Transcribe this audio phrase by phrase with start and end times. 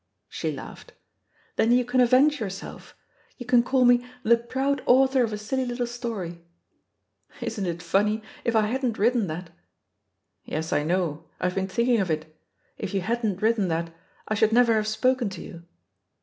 [0.19, 0.93] '* She laughed.
[1.57, 2.97] Then you can avenge yourself;
[3.37, 6.41] you can call me *the proud author of a silly little story/
[7.39, 9.51] Isn't it funny, if I hadn't written that"
[10.43, 12.29] "Yes, I know, I've been thinking of it I
[12.79, 13.93] If you hadn't written that,
[14.27, 15.65] I should never have spoken to you.